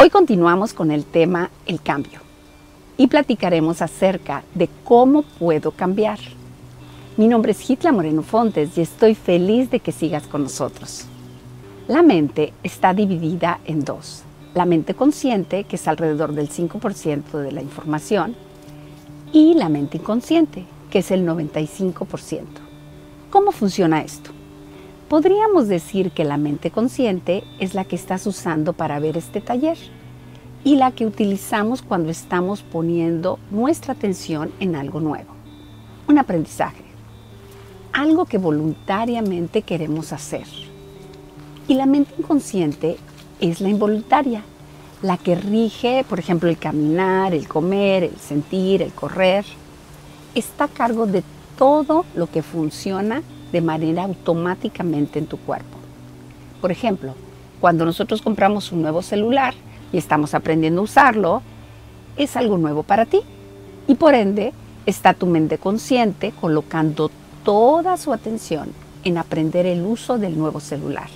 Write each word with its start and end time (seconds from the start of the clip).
Hoy 0.00 0.10
continuamos 0.10 0.74
con 0.74 0.92
el 0.92 1.04
tema 1.04 1.50
el 1.66 1.82
cambio 1.82 2.20
y 2.96 3.08
platicaremos 3.08 3.82
acerca 3.82 4.44
de 4.54 4.68
cómo 4.84 5.22
puedo 5.22 5.72
cambiar. 5.72 6.20
Mi 7.16 7.26
nombre 7.26 7.50
es 7.50 7.68
Hitla 7.68 7.90
Moreno 7.90 8.22
Fontes 8.22 8.78
y 8.78 8.80
estoy 8.80 9.16
feliz 9.16 9.72
de 9.72 9.80
que 9.80 9.90
sigas 9.90 10.28
con 10.28 10.44
nosotros. 10.44 11.06
La 11.88 12.04
mente 12.04 12.52
está 12.62 12.94
dividida 12.94 13.58
en 13.64 13.84
dos. 13.84 14.22
La 14.54 14.66
mente 14.66 14.94
consciente, 14.94 15.64
que 15.64 15.74
es 15.74 15.88
alrededor 15.88 16.32
del 16.32 16.48
5% 16.48 17.32
de 17.32 17.50
la 17.50 17.62
información, 17.62 18.36
y 19.32 19.54
la 19.54 19.68
mente 19.68 19.96
inconsciente, 19.96 20.64
que 20.92 21.00
es 21.00 21.10
el 21.10 21.26
95%. 21.26 22.44
¿Cómo 23.30 23.50
funciona 23.50 24.02
esto? 24.02 24.30
Podríamos 25.08 25.68
decir 25.68 26.10
que 26.10 26.24
la 26.24 26.36
mente 26.36 26.70
consciente 26.70 27.42
es 27.58 27.72
la 27.72 27.84
que 27.84 27.96
estás 27.96 28.26
usando 28.26 28.74
para 28.74 29.00
ver 29.00 29.16
este 29.16 29.40
taller 29.40 29.78
y 30.64 30.76
la 30.76 30.90
que 30.90 31.06
utilizamos 31.06 31.80
cuando 31.80 32.10
estamos 32.10 32.60
poniendo 32.62 33.38
nuestra 33.50 33.94
atención 33.94 34.52
en 34.60 34.76
algo 34.76 35.00
nuevo. 35.00 35.32
Un 36.08 36.18
aprendizaje, 36.18 36.84
algo 37.94 38.26
que 38.26 38.36
voluntariamente 38.36 39.62
queremos 39.62 40.12
hacer. 40.12 40.44
Y 41.66 41.72
la 41.72 41.86
mente 41.86 42.12
inconsciente 42.18 42.98
es 43.40 43.62
la 43.62 43.70
involuntaria, 43.70 44.42
la 45.00 45.16
que 45.16 45.36
rige, 45.36 46.04
por 46.06 46.18
ejemplo, 46.18 46.50
el 46.50 46.58
caminar, 46.58 47.32
el 47.32 47.48
comer, 47.48 48.04
el 48.04 48.16
sentir, 48.18 48.82
el 48.82 48.92
correr. 48.92 49.46
Está 50.34 50.64
a 50.64 50.68
cargo 50.68 51.06
de 51.06 51.22
todo 51.56 52.04
lo 52.14 52.26
que 52.30 52.42
funciona 52.42 53.22
de 53.52 53.60
manera 53.60 54.04
automáticamente 54.04 55.18
en 55.18 55.26
tu 55.26 55.38
cuerpo. 55.38 55.78
Por 56.60 56.70
ejemplo, 56.70 57.14
cuando 57.60 57.84
nosotros 57.84 58.22
compramos 58.22 58.72
un 58.72 58.82
nuevo 58.82 59.02
celular 59.02 59.54
y 59.92 59.98
estamos 59.98 60.34
aprendiendo 60.34 60.80
a 60.80 60.84
usarlo, 60.84 61.42
es 62.16 62.36
algo 62.36 62.58
nuevo 62.58 62.82
para 62.82 63.06
ti. 63.06 63.20
Y 63.86 63.94
por 63.94 64.14
ende, 64.14 64.52
está 64.86 65.14
tu 65.14 65.26
mente 65.26 65.58
consciente 65.58 66.32
colocando 66.40 67.10
toda 67.44 67.96
su 67.96 68.12
atención 68.12 68.72
en 69.04 69.18
aprender 69.18 69.66
el 69.66 69.84
uso 69.84 70.18
del 70.18 70.36
nuevo 70.36 70.60
celular. 70.60 71.08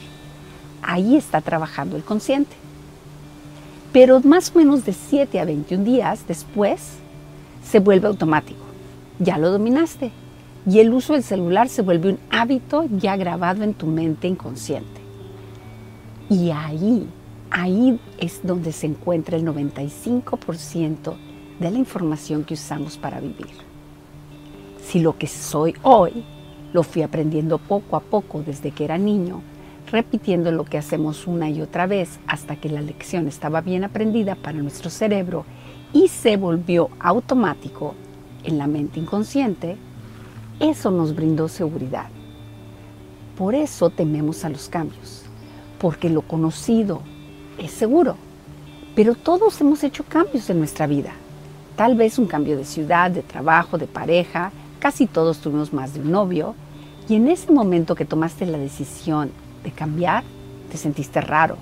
Ahí 0.82 1.16
está 1.16 1.40
trabajando 1.40 1.96
el 1.96 2.02
consciente. 2.02 2.56
Pero 3.92 4.20
más 4.20 4.52
o 4.54 4.58
menos 4.58 4.84
de 4.84 4.94
7 4.94 5.38
a 5.38 5.44
21 5.44 5.84
días 5.84 6.26
después, 6.26 6.94
se 7.62 7.78
vuelve 7.78 8.08
automático. 8.08 8.62
Ya 9.18 9.38
lo 9.38 9.50
dominaste 9.50 10.10
y 10.66 10.78
el 10.78 10.92
uso 10.92 11.14
del 11.14 11.22
celular 11.22 11.68
se 11.68 11.82
vuelve 11.82 12.10
un 12.10 12.18
hábito 12.30 12.86
ya 12.98 13.16
grabado 13.16 13.64
en 13.64 13.74
tu 13.74 13.86
mente 13.86 14.28
inconsciente. 14.28 15.00
Y 16.30 16.50
ahí, 16.50 17.08
ahí 17.50 17.98
es 18.18 18.40
donde 18.42 18.72
se 18.72 18.86
encuentra 18.86 19.36
el 19.36 19.44
95% 19.44 21.14
de 21.58 21.70
la 21.70 21.78
información 21.78 22.44
que 22.44 22.54
usamos 22.54 22.96
para 22.96 23.20
vivir. 23.20 23.72
Si 24.84 25.00
lo 25.00 25.16
que 25.18 25.26
soy 25.26 25.74
hoy 25.82 26.24
lo 26.72 26.82
fui 26.82 27.02
aprendiendo 27.02 27.58
poco 27.58 27.96
a 27.96 28.00
poco 28.00 28.42
desde 28.42 28.70
que 28.70 28.84
era 28.84 28.98
niño, 28.98 29.42
repitiendo 29.90 30.50
lo 30.52 30.64
que 30.64 30.78
hacemos 30.78 31.26
una 31.26 31.50
y 31.50 31.60
otra 31.60 31.86
vez 31.86 32.18
hasta 32.26 32.56
que 32.56 32.68
la 32.68 32.80
lección 32.80 33.28
estaba 33.28 33.60
bien 33.60 33.84
aprendida 33.84 34.36
para 34.36 34.58
nuestro 34.58 34.90
cerebro 34.90 35.44
y 35.92 36.08
se 36.08 36.36
volvió 36.36 36.88
automático 36.98 37.94
en 38.44 38.58
la 38.58 38.66
mente 38.66 39.00
inconsciente, 39.00 39.76
eso 40.62 40.92
nos 40.92 41.14
brindó 41.14 41.48
seguridad. 41.48 42.06
Por 43.36 43.56
eso 43.56 43.90
tememos 43.90 44.44
a 44.44 44.48
los 44.48 44.68
cambios, 44.68 45.24
porque 45.80 46.08
lo 46.08 46.22
conocido 46.22 47.02
es 47.58 47.72
seguro. 47.72 48.16
Pero 48.94 49.16
todos 49.16 49.60
hemos 49.60 49.82
hecho 49.82 50.04
cambios 50.04 50.48
en 50.50 50.60
nuestra 50.60 50.86
vida. 50.86 51.10
Tal 51.74 51.96
vez 51.96 52.16
un 52.18 52.26
cambio 52.26 52.56
de 52.56 52.64
ciudad, 52.64 53.10
de 53.10 53.22
trabajo, 53.22 53.76
de 53.76 53.88
pareja, 53.88 54.52
casi 54.78 55.06
todos 55.06 55.38
tuvimos 55.38 55.72
más 55.72 55.94
de 55.94 56.00
un 56.00 56.12
novio, 56.12 56.54
y 57.08 57.16
en 57.16 57.26
ese 57.26 57.50
momento 57.50 57.96
que 57.96 58.04
tomaste 58.04 58.46
la 58.46 58.58
decisión 58.58 59.32
de 59.64 59.72
cambiar, 59.72 60.22
te 60.70 60.76
sentiste 60.76 61.20
raro, 61.20 61.56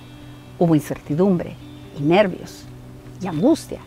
hubo 0.59 0.75
incertidumbre 0.75 1.57
y 1.99 2.03
nervios 2.03 2.65
y 3.23 3.27
angustia. 3.27 3.81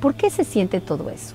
¿Por 0.00 0.14
qué 0.14 0.30
se 0.30 0.44
siente 0.44 0.80
todo 0.80 1.10
eso? 1.10 1.34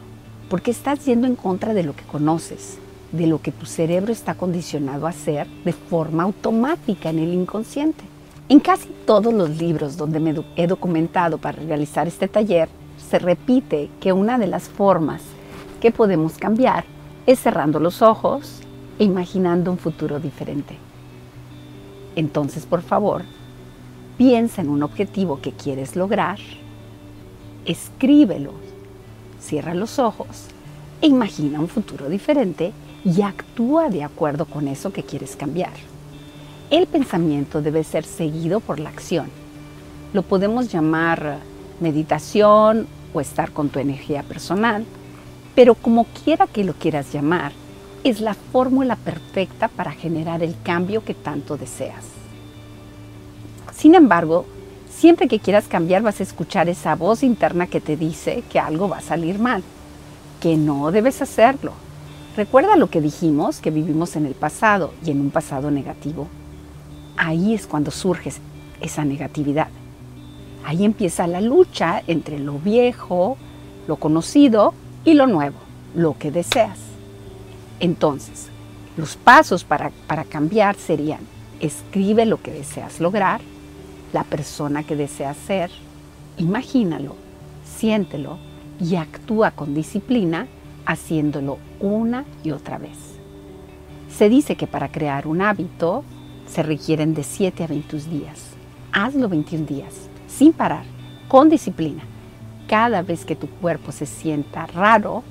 Porque 0.49 0.71
estás 0.71 1.03
yendo 1.05 1.27
en 1.27 1.35
contra 1.35 1.73
de 1.73 1.83
lo 1.83 1.93
que 1.95 2.03
conoces, 2.03 2.77
de 3.11 3.27
lo 3.27 3.41
que 3.41 3.51
tu 3.51 3.65
cerebro 3.65 4.11
está 4.11 4.35
condicionado 4.35 5.07
a 5.07 5.11
hacer 5.11 5.47
de 5.63 5.73
forma 5.73 6.23
automática 6.23 7.09
en 7.09 7.19
el 7.19 7.33
inconsciente. 7.33 8.03
En 8.49 8.59
casi 8.59 8.89
todos 9.05 9.33
los 9.33 9.49
libros 9.57 9.97
donde 9.97 10.19
me 10.19 10.35
he 10.55 10.67
documentado 10.67 11.37
para 11.37 11.59
realizar 11.61 12.07
este 12.07 12.27
taller, 12.27 12.69
se 13.09 13.19
repite 13.19 13.89
que 13.99 14.13
una 14.13 14.37
de 14.37 14.47
las 14.47 14.69
formas 14.69 15.21
que 15.81 15.91
podemos 15.91 16.37
cambiar 16.37 16.85
es 17.25 17.39
cerrando 17.39 17.79
los 17.79 18.01
ojos 18.01 18.59
e 18.99 19.03
imaginando 19.03 19.71
un 19.71 19.77
futuro 19.77 20.19
diferente. 20.19 20.77
Entonces, 22.15 22.65
por 22.65 22.81
favor, 22.81 23.23
piensa 24.17 24.61
en 24.61 24.69
un 24.69 24.83
objetivo 24.83 25.41
que 25.41 25.51
quieres 25.51 25.95
lograr, 25.95 26.39
escríbelo, 27.65 28.53
cierra 29.39 29.73
los 29.73 29.99
ojos 29.99 30.45
e 31.01 31.07
imagina 31.07 31.59
un 31.59 31.67
futuro 31.67 32.09
diferente 32.09 32.71
y 33.05 33.21
actúa 33.21 33.89
de 33.89 34.03
acuerdo 34.03 34.45
con 34.45 34.67
eso 34.67 34.91
que 34.91 35.03
quieres 35.03 35.35
cambiar. 35.35 35.73
El 36.71 36.87
pensamiento 36.87 37.61
debe 37.61 37.83
ser 37.83 38.03
seguido 38.03 38.59
por 38.59 38.79
la 38.79 38.89
acción. 38.89 39.27
Lo 40.13 40.23
podemos 40.23 40.71
llamar 40.71 41.37
meditación 41.79 42.87
o 43.13 43.21
estar 43.21 43.51
con 43.51 43.69
tu 43.69 43.79
energía 43.79 44.23
personal, 44.23 44.85
pero 45.53 45.75
como 45.75 46.05
quiera 46.05 46.47
que 46.47 46.63
lo 46.63 46.73
quieras 46.73 47.13
llamar, 47.13 47.51
es 48.03 48.21
la 48.21 48.33
fórmula 48.33 48.95
perfecta 48.95 49.67
para 49.67 49.91
generar 49.91 50.41
el 50.41 50.55
cambio 50.63 51.03
que 51.03 51.13
tanto 51.13 51.57
deseas. 51.57 52.05
Sin 53.73 53.93
embargo, 53.93 54.45
siempre 54.89 55.27
que 55.27 55.39
quieras 55.39 55.67
cambiar 55.67 56.01
vas 56.01 56.19
a 56.19 56.23
escuchar 56.23 56.69
esa 56.69 56.95
voz 56.95 57.21
interna 57.23 57.67
que 57.67 57.81
te 57.81 57.97
dice 57.97 58.43
que 58.49 58.59
algo 58.59 58.89
va 58.89 58.97
a 58.97 59.01
salir 59.01 59.37
mal, 59.37 59.63
que 60.39 60.57
no 60.57 60.91
debes 60.91 61.21
hacerlo, 61.21 61.73
Recuerda 62.35 62.75
lo 62.75 62.89
que 62.89 62.99
dijimos, 62.99 63.61
que 63.61 63.71
vivimos 63.71 64.17
en 64.17 64.25
el 64.25 64.33
pasado 64.33 64.93
y 65.05 65.11
en 65.11 65.21
un 65.21 65.31
pasado 65.31 65.71
negativo. 65.71 66.27
Ahí 67.15 67.53
es 67.53 67.65
cuando 67.65 67.91
surge 67.91 68.33
esa 68.81 69.05
negatividad. 69.05 69.69
Ahí 70.65 70.83
empieza 70.83 71.27
la 71.27 71.39
lucha 71.39 72.03
entre 72.07 72.39
lo 72.39 72.59
viejo, 72.59 73.37
lo 73.87 73.95
conocido 73.95 74.73
y 75.05 75.13
lo 75.13 75.27
nuevo, 75.27 75.55
lo 75.95 76.17
que 76.17 76.29
deseas. 76.29 76.79
Entonces, 77.79 78.49
los 78.97 79.15
pasos 79.15 79.63
para, 79.63 79.91
para 80.05 80.25
cambiar 80.25 80.75
serían, 80.75 81.21
escribe 81.61 82.25
lo 82.25 82.41
que 82.41 82.51
deseas 82.51 82.99
lograr, 82.99 83.39
la 84.11 84.25
persona 84.25 84.83
que 84.83 84.97
deseas 84.97 85.37
ser, 85.37 85.71
imagínalo, 86.37 87.15
siéntelo 87.77 88.39
y 88.81 88.97
actúa 88.97 89.51
con 89.51 89.73
disciplina 89.73 90.47
haciéndolo 90.85 91.57
una 91.79 92.25
y 92.43 92.51
otra 92.51 92.77
vez. 92.77 92.97
Se 94.15 94.29
dice 94.29 94.55
que 94.55 94.67
para 94.67 94.91
crear 94.91 95.27
un 95.27 95.41
hábito 95.41 96.03
se 96.47 96.63
requieren 96.63 97.13
de 97.13 97.23
7 97.23 97.63
a 97.63 97.67
21 97.67 98.05
días. 98.05 98.41
Hazlo 98.91 99.27
21 99.27 99.65
días, 99.65 99.93
sin 100.27 100.53
parar, 100.53 100.85
con 101.27 101.49
disciplina. 101.49 102.03
Cada 102.67 103.01
vez 103.01 103.25
que 103.25 103.35
tu 103.35 103.47
cuerpo 103.47 103.91
se 103.91 104.05
sienta 104.05 104.65
raro, 104.67 105.23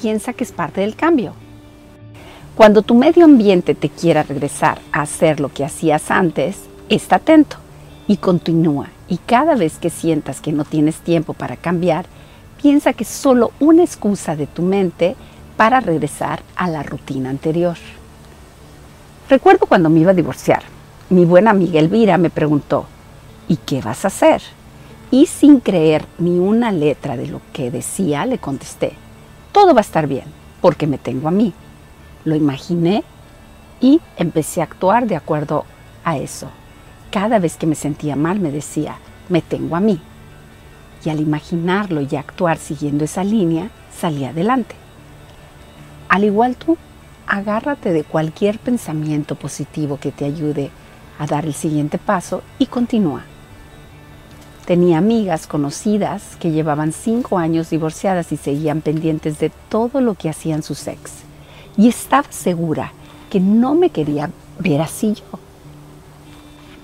piensa 0.00 0.32
que 0.32 0.44
es 0.44 0.52
parte 0.52 0.80
del 0.80 0.96
cambio. 0.96 1.34
Cuando 2.54 2.82
tu 2.82 2.94
medio 2.94 3.24
ambiente 3.24 3.74
te 3.74 3.88
quiera 3.88 4.22
regresar 4.22 4.80
a 4.90 5.02
hacer 5.02 5.38
lo 5.38 5.48
que 5.48 5.64
hacías 5.64 6.10
antes, 6.10 6.64
está 6.88 7.16
atento 7.16 7.58
y 8.08 8.16
continúa. 8.16 8.88
Y 9.06 9.18
cada 9.18 9.54
vez 9.54 9.78
que 9.78 9.90
sientas 9.90 10.40
que 10.40 10.52
no 10.52 10.64
tienes 10.64 10.96
tiempo 10.96 11.34
para 11.34 11.56
cambiar, 11.56 12.06
piensa 12.60 12.92
que 12.92 13.04
es 13.04 13.08
solo 13.08 13.52
una 13.60 13.84
excusa 13.84 14.36
de 14.36 14.46
tu 14.46 14.62
mente 14.62 15.16
para 15.56 15.80
regresar 15.80 16.42
a 16.56 16.68
la 16.68 16.82
rutina 16.82 17.30
anterior. 17.30 17.76
Recuerdo 19.30 19.66
cuando 19.66 19.88
me 19.88 20.00
iba 20.00 20.10
a 20.10 20.14
divorciar, 20.14 20.62
mi 21.10 21.24
buena 21.24 21.50
amiga 21.50 21.80
Elvira 21.80 22.18
me 22.18 22.30
preguntó, 22.30 22.86
¿y 23.46 23.56
qué 23.56 23.80
vas 23.80 24.04
a 24.04 24.08
hacer? 24.08 24.42
Y 25.10 25.26
sin 25.26 25.60
creer 25.60 26.04
ni 26.18 26.38
una 26.38 26.70
letra 26.70 27.16
de 27.16 27.28
lo 27.28 27.40
que 27.52 27.70
decía, 27.70 28.26
le 28.26 28.38
contesté, 28.38 28.92
todo 29.52 29.72
va 29.72 29.80
a 29.80 29.82
estar 29.82 30.06
bien, 30.06 30.26
porque 30.60 30.86
me 30.86 30.98
tengo 30.98 31.28
a 31.28 31.32
mí. 31.32 31.52
Lo 32.24 32.34
imaginé 32.34 33.04
y 33.80 34.00
empecé 34.16 34.60
a 34.60 34.64
actuar 34.64 35.06
de 35.06 35.16
acuerdo 35.16 35.64
a 36.04 36.18
eso. 36.18 36.48
Cada 37.10 37.38
vez 37.38 37.56
que 37.56 37.66
me 37.66 37.74
sentía 37.74 38.16
mal 38.16 38.40
me 38.40 38.50
decía, 38.50 38.96
me 39.28 39.40
tengo 39.40 39.76
a 39.76 39.80
mí 39.80 40.00
y 41.04 41.10
al 41.10 41.20
imaginarlo 41.20 42.00
y 42.00 42.16
actuar 42.16 42.58
siguiendo 42.58 43.04
esa 43.04 43.24
línea, 43.24 43.70
salí 43.96 44.24
adelante. 44.24 44.74
Al 46.08 46.24
igual 46.24 46.56
tú, 46.56 46.76
agárrate 47.26 47.92
de 47.92 48.04
cualquier 48.04 48.58
pensamiento 48.58 49.34
positivo 49.34 49.98
que 50.00 50.12
te 50.12 50.24
ayude 50.24 50.70
a 51.18 51.26
dar 51.26 51.44
el 51.44 51.54
siguiente 51.54 51.98
paso 51.98 52.42
y 52.58 52.66
continúa. 52.66 53.22
Tenía 54.64 54.98
amigas 54.98 55.46
conocidas 55.46 56.36
que 56.38 56.50
llevaban 56.50 56.92
cinco 56.92 57.38
años 57.38 57.70
divorciadas 57.70 58.32
y 58.32 58.36
seguían 58.36 58.82
pendientes 58.82 59.38
de 59.38 59.50
todo 59.68 60.00
lo 60.00 60.14
que 60.14 60.28
hacían 60.28 60.62
sus 60.62 60.86
ex. 60.86 61.12
Y 61.76 61.88
estaba 61.88 62.30
segura 62.30 62.92
que 63.30 63.40
no 63.40 63.74
me 63.74 63.90
quería 63.90 64.30
ver 64.58 64.80
así 64.80 65.14
yo. 65.14 65.38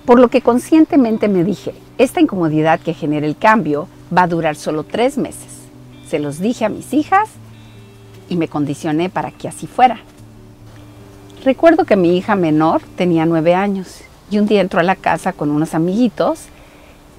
Por 0.05 0.19
lo 0.19 0.29
que 0.29 0.41
conscientemente 0.41 1.27
me 1.27 1.43
dije, 1.43 1.73
esta 1.97 2.21
incomodidad 2.21 2.79
que 2.79 2.93
genera 2.93 3.25
el 3.25 3.37
cambio 3.37 3.87
va 4.15 4.23
a 4.23 4.27
durar 4.27 4.55
solo 4.55 4.83
tres 4.83 5.17
meses. 5.17 5.47
Se 6.07 6.19
los 6.19 6.39
dije 6.39 6.65
a 6.65 6.69
mis 6.69 6.93
hijas 6.93 7.29
y 8.29 8.35
me 8.35 8.47
condicioné 8.47 9.09
para 9.09 9.31
que 9.31 9.47
así 9.47 9.67
fuera. 9.67 9.99
Recuerdo 11.43 11.85
que 11.85 11.95
mi 11.95 12.17
hija 12.17 12.35
menor 12.35 12.81
tenía 12.95 13.25
nueve 13.25 13.53
años 13.53 14.01
y 14.31 14.39
un 14.39 14.47
día 14.47 14.61
entró 14.61 14.79
a 14.79 14.83
la 14.83 14.95
casa 14.95 15.33
con 15.33 15.51
unos 15.51 15.73
amiguitos 15.75 16.45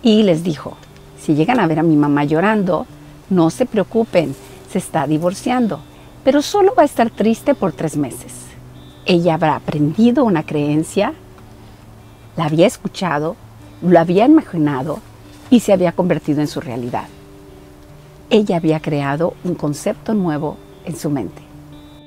y 0.02 0.22
les 0.22 0.42
dijo, 0.42 0.76
si 1.20 1.34
llegan 1.34 1.60
a 1.60 1.66
ver 1.66 1.78
a 1.78 1.84
mi 1.84 1.96
mamá 1.96 2.24
llorando, 2.24 2.86
no 3.30 3.50
se 3.50 3.66
preocupen, 3.66 4.34
se 4.70 4.78
está 4.78 5.06
divorciando, 5.06 5.80
pero 6.24 6.42
solo 6.42 6.74
va 6.76 6.82
a 6.82 6.86
estar 6.86 7.10
triste 7.10 7.54
por 7.54 7.72
tres 7.72 7.96
meses. 7.96 8.32
Ella 9.04 9.34
habrá 9.34 9.56
aprendido 9.56 10.24
una 10.24 10.44
creencia, 10.44 11.12
la 12.36 12.46
había 12.46 12.66
escuchado, 12.66 13.36
lo 13.82 13.98
había 13.98 14.26
imaginado 14.26 15.00
y 15.50 15.60
se 15.60 15.72
había 15.72 15.92
convertido 15.92 16.40
en 16.40 16.48
su 16.48 16.60
realidad. 16.60 17.06
Ella 18.30 18.56
había 18.56 18.80
creado 18.80 19.34
un 19.44 19.54
concepto 19.54 20.12
nuevo 20.14 20.56
en 20.84 20.96
su 20.96 21.10
mente. 21.10 21.42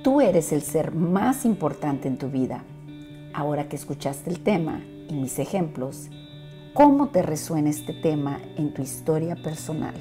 Tú 0.03 0.21
eres 0.21 0.51
el 0.51 0.61
ser 0.61 0.93
más 0.93 1.45
importante 1.45 2.07
en 2.07 2.17
tu 2.17 2.29
vida. 2.29 2.63
Ahora 3.33 3.69
que 3.69 3.75
escuchaste 3.75 4.29
el 4.29 4.41
tema 4.41 4.81
y 5.07 5.13
mis 5.13 5.39
ejemplos, 5.39 6.09
cómo 6.73 7.07
te 7.09 7.21
resuena 7.21 7.69
este 7.69 7.93
tema 7.93 8.39
en 8.57 8.73
tu 8.73 8.81
historia 8.81 9.35
personal. 9.35 9.95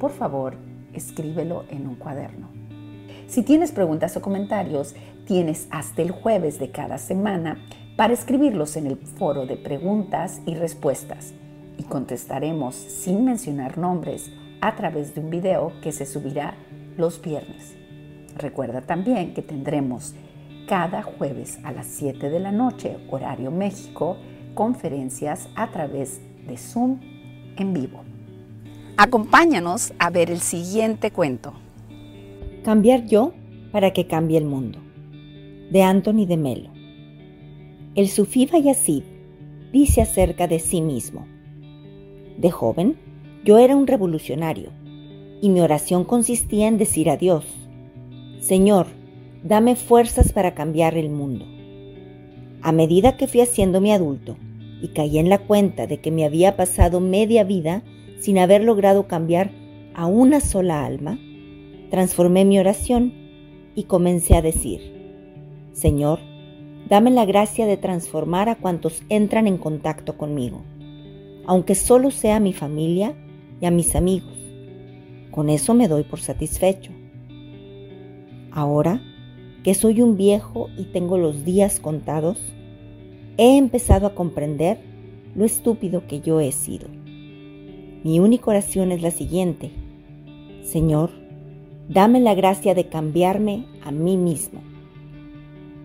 Por 0.00 0.10
favor, 0.10 0.56
escríbelo 0.92 1.64
en 1.68 1.86
un 1.86 1.94
cuaderno. 1.94 2.48
Si 3.28 3.42
tienes 3.42 3.72
preguntas 3.72 4.16
o 4.16 4.22
comentarios, 4.22 4.94
tienes 5.26 5.68
hasta 5.70 6.02
el 6.02 6.10
jueves 6.10 6.58
de 6.58 6.70
cada 6.70 6.98
semana 6.98 7.58
para 7.96 8.12
escribirlos 8.12 8.76
en 8.76 8.86
el 8.86 8.96
foro 8.96 9.46
de 9.46 9.56
preguntas 9.56 10.40
y 10.46 10.54
respuestas 10.54 11.32
y 11.78 11.84
contestaremos 11.84 12.74
sin 12.74 13.24
mencionar 13.24 13.78
nombres 13.78 14.30
a 14.60 14.74
través 14.76 15.14
de 15.14 15.20
un 15.20 15.30
video 15.30 15.72
que 15.82 15.92
se 15.92 16.06
subirá 16.06 16.54
los 16.96 17.20
viernes. 17.20 17.76
Recuerda 18.36 18.82
también 18.82 19.34
que 19.34 19.42
tendremos 19.42 20.14
cada 20.66 21.02
jueves 21.02 21.58
a 21.64 21.72
las 21.72 21.86
7 21.86 22.28
de 22.28 22.40
la 22.40 22.52
noche, 22.52 22.96
horario 23.10 23.50
México, 23.50 24.16
conferencias 24.54 25.48
a 25.54 25.70
través 25.70 26.20
de 26.46 26.56
Zoom 26.56 27.00
en 27.56 27.72
vivo. 27.72 28.02
Acompáñanos 28.96 29.92
a 29.98 30.10
ver 30.10 30.30
el 30.30 30.40
siguiente 30.40 31.10
cuento. 31.10 31.52
Cambiar 32.64 33.06
yo 33.06 33.32
para 33.70 33.92
que 33.92 34.06
cambie 34.06 34.38
el 34.38 34.46
mundo. 34.46 34.80
De 35.70 35.82
Anthony 35.82 36.26
de 36.26 36.36
Melo. 36.36 36.70
El 37.94 38.08
sufí 38.08 38.46
Yazid 38.46 39.04
dice 39.72 40.02
acerca 40.02 40.48
de 40.48 40.58
sí 40.58 40.80
mismo. 40.80 41.26
De 42.38 42.50
joven, 42.50 42.96
yo 43.44 43.58
era 43.58 43.76
un 43.76 43.86
revolucionario 43.86 44.70
y 45.40 45.48
mi 45.48 45.60
oración 45.60 46.04
consistía 46.04 46.68
en 46.68 46.78
decir 46.78 47.10
a 47.10 47.16
Dios, 47.16 47.44
Señor, 48.40 48.86
dame 49.42 49.76
fuerzas 49.76 50.32
para 50.32 50.54
cambiar 50.54 50.96
el 50.96 51.10
mundo. 51.10 51.44
A 52.62 52.72
medida 52.72 53.16
que 53.16 53.26
fui 53.26 53.40
haciéndome 53.40 53.92
adulto, 53.92 54.36
y 54.80 54.88
caí 54.88 55.18
en 55.18 55.28
la 55.28 55.38
cuenta 55.38 55.86
de 55.86 55.98
que 55.98 56.10
me 56.10 56.24
había 56.24 56.56
pasado 56.56 57.00
media 57.00 57.44
vida 57.44 57.82
sin 58.18 58.38
haber 58.38 58.62
logrado 58.62 59.06
cambiar 59.06 59.50
a 59.94 60.06
una 60.06 60.40
sola 60.40 60.84
alma, 60.84 61.18
transformé 61.90 62.44
mi 62.44 62.58
oración 62.58 63.12
y 63.74 63.84
comencé 63.84 64.36
a 64.36 64.42
decir, 64.42 64.80
Señor, 65.72 66.18
dame 66.88 67.10
la 67.10 67.24
gracia 67.24 67.66
de 67.66 67.76
transformar 67.76 68.48
a 68.48 68.56
cuantos 68.56 69.02
entran 69.08 69.46
en 69.46 69.58
contacto 69.58 70.16
conmigo, 70.16 70.62
aunque 71.46 71.74
solo 71.74 72.10
sea 72.10 72.40
mi 72.40 72.52
familia 72.52 73.14
y 73.60 73.66
a 73.66 73.70
mis 73.70 73.94
amigos. 73.96 74.36
Con 75.30 75.48
eso 75.48 75.74
me 75.74 75.88
doy 75.88 76.02
por 76.02 76.20
satisfecho. 76.20 76.92
Ahora 78.50 79.00
que 79.62 79.74
soy 79.74 80.00
un 80.00 80.16
viejo 80.16 80.68
y 80.78 80.84
tengo 80.84 81.18
los 81.18 81.44
días 81.44 81.80
contados, 81.80 82.38
he 83.36 83.56
empezado 83.56 84.06
a 84.06 84.14
comprender 84.14 84.78
lo 85.34 85.44
estúpido 85.44 86.06
que 86.06 86.20
yo 86.20 86.40
he 86.40 86.52
sido. 86.52 86.88
Mi 88.04 88.20
única 88.20 88.50
oración 88.50 88.92
es 88.92 89.02
la 89.02 89.10
siguiente. 89.10 89.70
Señor, 90.62 91.10
dame 91.88 92.20
la 92.20 92.34
gracia 92.34 92.74
de 92.74 92.88
cambiarme 92.88 93.66
a 93.84 93.90
mí 93.90 94.16
mismo. 94.16 94.60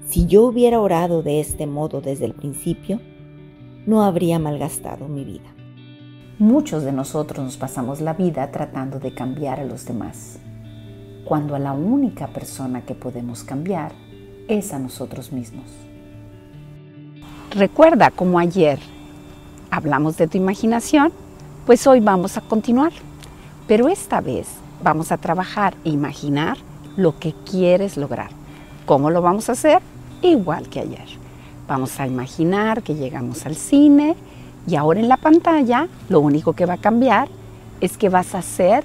Si 0.05 0.27
yo 0.27 0.43
hubiera 0.43 0.79
orado 0.79 1.23
de 1.23 1.39
este 1.39 1.65
modo 1.65 2.01
desde 2.01 2.25
el 2.25 2.33
principio, 2.33 2.99
no 3.85 4.03
habría 4.03 4.39
malgastado 4.39 5.07
mi 5.07 5.23
vida. 5.23 5.49
Muchos 6.39 6.83
de 6.83 6.91
nosotros 6.91 7.43
nos 7.43 7.57
pasamos 7.57 8.01
la 8.01 8.13
vida 8.13 8.49
tratando 8.51 8.99
de 8.99 9.13
cambiar 9.13 9.59
a 9.59 9.65
los 9.65 9.85
demás, 9.85 10.39
cuando 11.25 11.55
a 11.55 11.59
la 11.59 11.73
única 11.73 12.27
persona 12.27 12.81
que 12.81 12.95
podemos 12.95 13.43
cambiar 13.43 13.91
es 14.47 14.73
a 14.73 14.79
nosotros 14.79 15.31
mismos. 15.31 15.65
Recuerda 17.51 18.11
como 18.11 18.39
ayer 18.39 18.79
hablamos 19.71 20.17
de 20.17 20.27
tu 20.27 20.37
imaginación, 20.37 21.11
pues 21.65 21.87
hoy 21.87 21.99
vamos 21.99 22.37
a 22.37 22.41
continuar. 22.41 22.91
Pero 23.67 23.87
esta 23.87 24.19
vez 24.19 24.47
vamos 24.83 25.11
a 25.11 25.17
trabajar 25.17 25.75
e 25.85 25.89
imaginar 25.89 26.57
lo 26.97 27.17
que 27.17 27.33
quieres 27.49 27.97
lograr. 27.97 28.31
¿Cómo 28.85 29.09
lo 29.09 29.21
vamos 29.21 29.47
a 29.49 29.53
hacer? 29.53 29.81
Igual 30.21 30.67
que 30.69 30.81
ayer. 30.81 31.20
Vamos 31.71 32.01
a 32.01 32.05
imaginar 32.05 32.83
que 32.83 32.95
llegamos 32.95 33.45
al 33.45 33.55
cine 33.55 34.17
y 34.67 34.75
ahora 34.75 34.99
en 34.99 35.07
la 35.07 35.15
pantalla 35.15 35.87
lo 36.09 36.19
único 36.19 36.51
que 36.51 36.65
va 36.65 36.73
a 36.73 36.77
cambiar 36.77 37.29
es 37.79 37.97
que 37.97 38.09
vas 38.09 38.35
a 38.35 38.39
hacer 38.39 38.83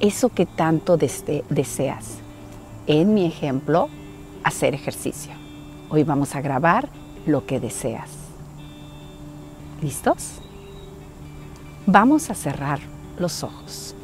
eso 0.00 0.30
que 0.30 0.44
tanto 0.44 0.96
deseas. 0.96 2.16
En 2.88 3.14
mi 3.14 3.24
ejemplo, 3.24 3.88
hacer 4.42 4.74
ejercicio. 4.74 5.30
Hoy 5.90 6.02
vamos 6.02 6.34
a 6.34 6.40
grabar 6.40 6.88
lo 7.24 7.46
que 7.46 7.60
deseas. 7.60 8.10
¿Listos? 9.80 10.40
Vamos 11.86 12.30
a 12.30 12.34
cerrar 12.34 12.80
los 13.16 13.44
ojos. 13.44 13.94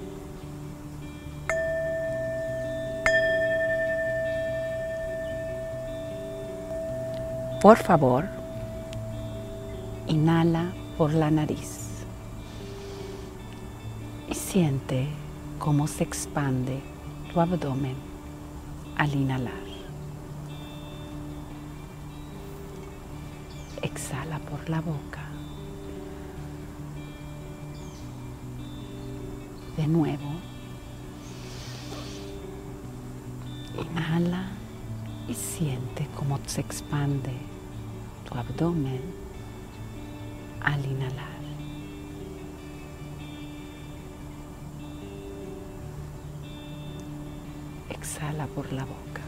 Por 7.60 7.76
favor, 7.76 8.24
inhala 10.06 10.72
por 10.96 11.12
la 11.12 11.30
nariz 11.30 12.04
y 14.28 14.34
siente 14.34 15.08
cómo 15.58 15.86
se 15.86 16.04
expande 16.04 16.80
tu 17.32 17.40
abdomen 17.40 17.96
al 18.96 19.14
inhalar. 19.14 19.70
exhala 23.82 24.38
por 24.38 24.68
la 24.68 24.80
boca. 24.80 25.22
De 29.76 29.86
nuevo. 29.86 30.30
Inhala 33.78 34.48
y 35.30 35.34
siente 35.34 36.08
cómo 36.16 36.40
se 36.46 36.60
expande 36.60 37.30
tu 38.28 38.37
abdomen 38.37 39.00
al 40.60 40.84
inhalar. 40.84 41.40
Exhala 47.90 48.46
por 48.49 48.72
la 48.72 48.84
boca. 48.84 49.22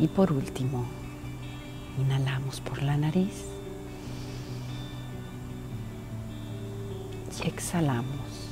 Y 0.00 0.08
por 0.08 0.32
último, 0.32 0.84
inhalamos 2.00 2.60
por 2.60 2.82
la 2.82 2.96
nariz 2.96 3.44
y 7.44 7.46
exhalamos 7.46 8.47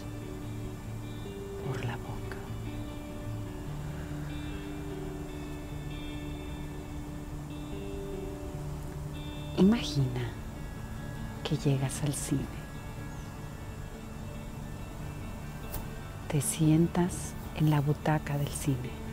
Imagina 9.67 10.31
que 11.43 11.57
llegas 11.57 12.05
al 12.05 12.15
cine. 12.15 12.41
Te 16.29 16.41
sientas 16.41 17.35
en 17.57 17.71
la 17.71 17.81
butaca 17.81 18.39
del 18.39 18.47
cine 18.47 19.07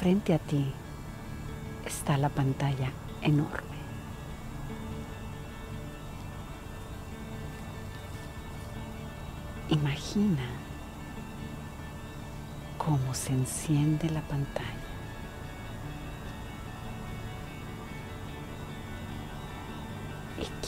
frente 0.00 0.34
a 0.34 0.38
ti 0.38 0.70
está 1.86 2.18
la 2.18 2.28
pantalla 2.30 2.90
enorme. 3.22 3.78
Imagina 9.70 10.44
cómo 12.76 13.14
se 13.14 13.32
enciende 13.32 14.10
la 14.10 14.22
pantalla. 14.22 14.79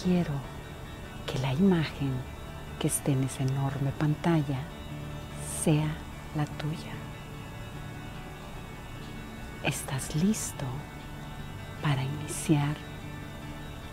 Quiero 0.03 0.33
que 1.27 1.39
la 1.39 1.53
imagen 1.53 2.13
que 2.79 2.89
esté 2.89 3.13
en 3.13 3.25
esa 3.25 3.45
enorme 3.45 3.93
pantalla 3.99 4.59
sea 5.63 5.89
la 6.35 6.45
tuya. 6.45 6.93
¿Estás 9.63 10.17
listo 10.17 10.65
para 11.83 12.03
iniciar 12.03 12.77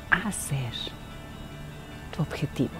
a 0.10 0.30
hacer 0.30 0.74
tu 2.16 2.24
objetivo? 2.24 2.80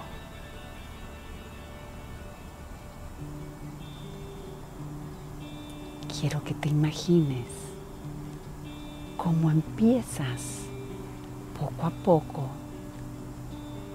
Quiero 6.20 6.42
que 6.42 6.54
te 6.54 6.68
imagines 6.68 7.46
cómo 9.16 9.50
empiezas 9.50 10.64
poco 11.58 11.86
a 11.86 11.90
poco 11.90 12.59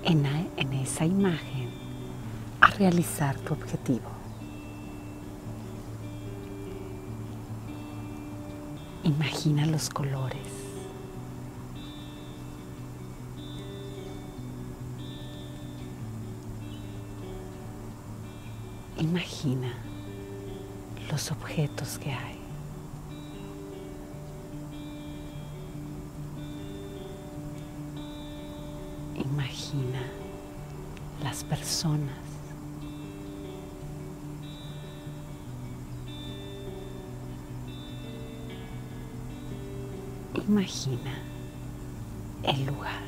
en, 0.06 0.74
esa 0.74 1.06
imagen 1.06 1.70
a 2.62 2.68
realizar 2.68 3.38
tu 3.40 3.54
objetivo. 3.54 4.10
Imagina 9.04 9.66
los 9.66 9.90
colores. 9.90 10.38
Imagina 18.98 19.74
los 21.12 21.32
objetos 21.32 21.98
que 22.00 22.12
hay. 22.12 22.45
Personas. 31.44 32.26
Imagina 40.48 41.14
el 42.44 42.66
lugar. 42.66 43.04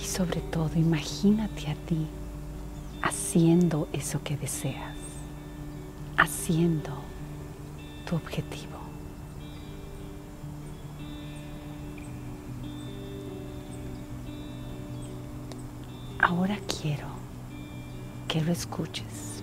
Y 0.00 0.04
sobre 0.04 0.40
todo, 0.40 0.70
imagínate 0.76 1.70
a 1.70 1.74
ti 1.74 2.06
haciendo 3.02 3.88
eso 3.92 4.22
que 4.22 4.36
deseas, 4.36 4.96
haciendo 6.16 6.90
tu 8.08 8.16
objetivo. 8.16 8.79
Quiero 16.80 17.08
que 18.28 18.40
lo 18.40 18.52
escuches. 18.52 19.42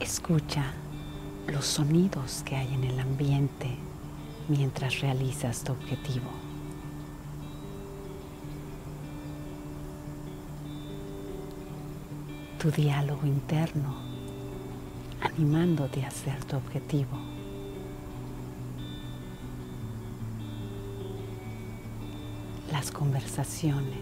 Escucha 0.00 0.72
los 1.46 1.66
sonidos 1.66 2.42
que 2.44 2.56
hay 2.56 2.72
en 2.74 2.84
el 2.84 2.98
ambiente 2.98 3.76
mientras 4.48 5.00
realizas 5.00 5.62
tu 5.62 5.72
objetivo. 5.72 6.30
Tu 12.58 12.70
diálogo 12.70 13.26
interno 13.26 13.94
animándote 15.20 16.04
a 16.04 16.08
hacer 16.08 16.44
tu 16.44 16.56
objetivo. 16.56 17.39
Las 22.80 22.92
conversaciones. 22.92 23.98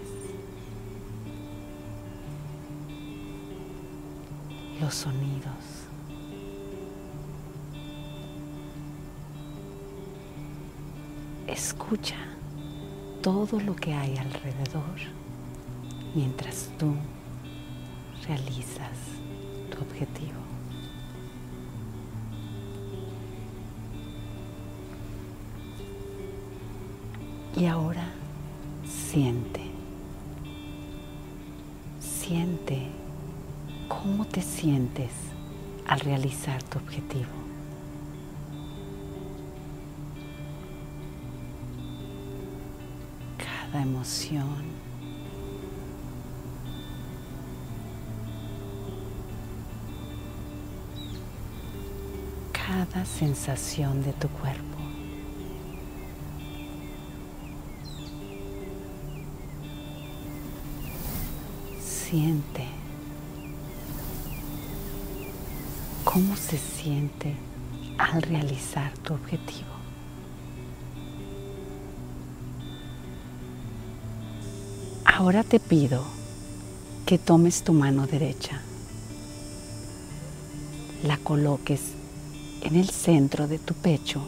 Los 4.80 4.94
sonidos. 4.94 5.88
Escucha 11.48 12.14
todo 13.20 13.58
lo 13.58 13.74
que 13.74 13.94
hay 13.94 14.16
alrededor 14.16 15.00
mientras 16.14 16.70
tú 16.78 16.94
realizas 18.28 18.96
tu 19.72 19.78
objetivo. 19.78 20.38
Y 27.56 27.66
ahora 27.66 28.17
siente, 29.18 29.62
siente 31.98 32.86
cómo 33.88 34.24
te 34.24 34.40
sientes 34.40 35.10
al 35.88 35.98
realizar 35.98 36.62
tu 36.62 36.78
objetivo. 36.78 37.26
Cada 43.38 43.82
emoción 43.82 44.78
cada 52.52 53.04
sensación 53.04 54.04
de 54.04 54.12
tu 54.12 54.28
cuerpo. 54.28 54.77
Siente 62.10 62.64
cómo 66.04 66.36
se 66.36 66.56
siente 66.56 67.34
al 67.98 68.22
realizar 68.22 68.96
tu 68.98 69.12
objetivo. 69.12 69.68
Ahora 75.04 75.44
te 75.44 75.60
pido 75.60 76.02
que 77.04 77.18
tomes 77.18 77.62
tu 77.62 77.74
mano 77.74 78.06
derecha, 78.06 78.62
la 81.02 81.18
coloques 81.18 81.92
en 82.62 82.76
el 82.76 82.88
centro 82.88 83.46
de 83.48 83.58
tu 83.58 83.74
pecho 83.74 84.22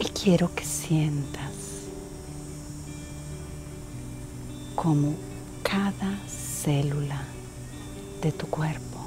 y 0.00 0.06
quiero 0.06 0.52
que 0.56 0.64
sientas 0.64 1.49
como 4.82 5.14
cada 5.62 6.18
célula 6.26 7.22
de 8.22 8.32
tu 8.32 8.46
cuerpo 8.46 8.98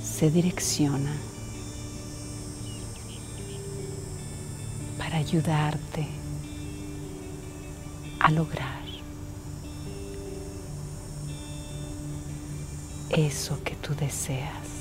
se 0.00 0.30
direcciona 0.30 1.12
para 4.96 5.16
ayudarte 5.16 6.06
a 8.20 8.30
lograr 8.30 8.84
eso 13.10 13.58
que 13.64 13.74
tú 13.74 13.92
deseas. 13.96 14.73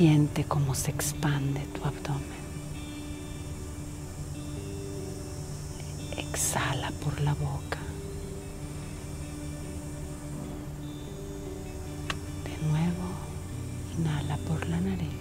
Siente 0.00 0.44
cómo 0.44 0.74
se 0.74 0.90
expande 0.92 1.60
tu 1.74 1.84
abdomen. 1.84 2.40
Exhala 6.16 6.90
por 7.04 7.20
la 7.20 7.34
boca. 7.34 7.80
De 12.46 12.66
nuevo, 12.66 13.08
inhala 13.98 14.38
por 14.48 14.66
la 14.70 14.80
nariz. 14.80 15.19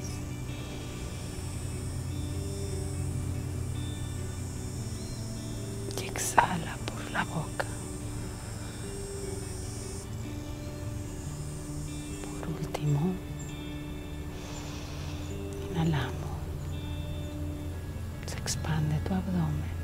Expande 18.40 18.96
tu 19.06 19.14
abdomen. 19.14 19.80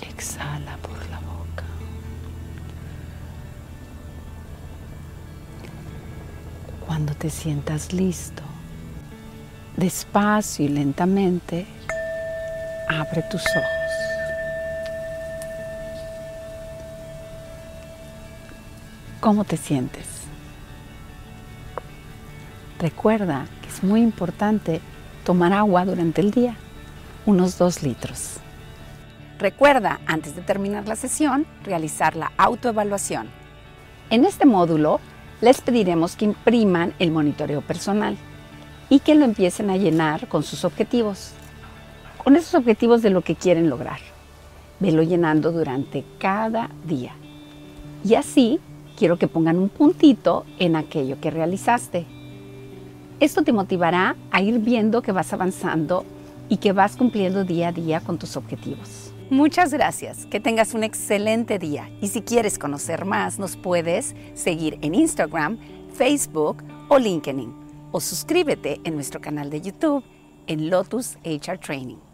Y 0.00 0.04
exhala 0.06 0.76
por 0.78 0.98
la 1.10 1.18
boca. 1.20 1.64
Cuando 6.86 7.14
te 7.14 7.28
sientas 7.30 7.92
listo, 7.92 8.42
despacio 9.76 10.64
y 10.64 10.68
lentamente, 10.68 11.66
abre 12.88 13.22
tus 13.30 13.42
ojos. 13.56 13.76
¿Cómo 19.20 19.44
te 19.44 19.56
sientes? 19.56 20.15
Recuerda 22.78 23.46
que 23.62 23.68
es 23.68 23.82
muy 23.82 24.02
importante 24.02 24.80
tomar 25.24 25.54
agua 25.54 25.86
durante 25.86 26.20
el 26.20 26.30
día, 26.30 26.56
unos 27.24 27.56
dos 27.56 27.82
litros. 27.82 28.36
Recuerda, 29.38 30.00
antes 30.06 30.36
de 30.36 30.42
terminar 30.42 30.86
la 30.86 30.96
sesión, 30.96 31.46
realizar 31.64 32.16
la 32.16 32.32
autoevaluación. 32.36 33.28
En 34.10 34.24
este 34.24 34.44
módulo, 34.44 35.00
les 35.40 35.60
pediremos 35.60 36.16
que 36.16 36.26
impriman 36.26 36.94
el 36.98 37.10
monitoreo 37.10 37.62
personal 37.62 38.16
y 38.88 39.00
que 39.00 39.14
lo 39.14 39.24
empiecen 39.24 39.70
a 39.70 39.76
llenar 39.76 40.28
con 40.28 40.42
sus 40.42 40.64
objetivos, 40.64 41.32
con 42.22 42.36
esos 42.36 42.54
objetivos 42.54 43.02
de 43.02 43.10
lo 43.10 43.22
que 43.22 43.36
quieren 43.36 43.70
lograr. 43.70 44.00
Velo 44.80 45.02
llenando 45.02 45.50
durante 45.50 46.04
cada 46.18 46.70
día. 46.84 47.12
Y 48.04 48.14
así 48.14 48.60
quiero 48.98 49.18
que 49.18 49.28
pongan 49.28 49.58
un 49.58 49.70
puntito 49.70 50.44
en 50.58 50.76
aquello 50.76 51.18
que 51.20 51.30
realizaste. 51.30 52.15
Esto 53.18 53.42
te 53.42 53.52
motivará 53.52 54.14
a 54.30 54.42
ir 54.42 54.58
viendo 54.58 55.00
que 55.00 55.10
vas 55.10 55.32
avanzando 55.32 56.04
y 56.50 56.58
que 56.58 56.72
vas 56.72 56.96
cumpliendo 56.96 57.44
día 57.44 57.68
a 57.68 57.72
día 57.72 58.00
con 58.00 58.18
tus 58.18 58.36
objetivos. 58.36 59.12
Muchas 59.30 59.72
gracias, 59.72 60.26
que 60.26 60.38
tengas 60.38 60.74
un 60.74 60.84
excelente 60.84 61.58
día 61.58 61.90
y 62.02 62.08
si 62.08 62.20
quieres 62.20 62.58
conocer 62.58 63.06
más 63.06 63.38
nos 63.38 63.56
puedes 63.56 64.14
seguir 64.34 64.78
en 64.82 64.94
Instagram, 64.94 65.58
Facebook 65.94 66.62
o 66.88 66.98
LinkedIn 66.98 67.52
o 67.90 68.00
suscríbete 68.00 68.80
en 68.84 68.94
nuestro 68.94 69.20
canal 69.20 69.48
de 69.48 69.62
YouTube 69.62 70.04
en 70.46 70.68
Lotus 70.68 71.16
HR 71.24 71.58
Training. 71.58 72.05